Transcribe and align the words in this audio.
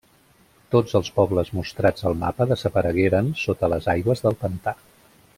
Tots 0.75 0.95
els 0.99 1.09
pobles 1.17 1.51
mostrats 1.57 2.07
al 2.11 2.17
mapa 2.23 2.47
desaparegueren 2.53 3.29
sota 3.43 3.69
les 3.75 3.91
aigües 3.97 4.25
del 4.29 4.39
pantà. 4.45 4.75